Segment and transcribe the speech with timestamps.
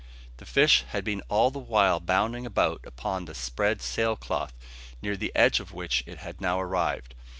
[0.37, 4.51] The fish had been all the while bounding about upon the spread sail cloth,
[4.99, 7.13] near the edge of which it had now arrived.